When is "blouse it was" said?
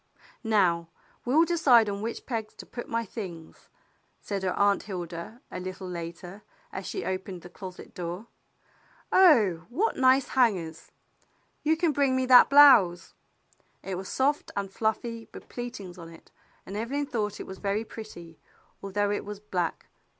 12.49-14.09